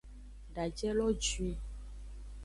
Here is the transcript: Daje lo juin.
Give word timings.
Daje 0.55 0.89
lo 0.97 1.07
juin. 1.25 1.55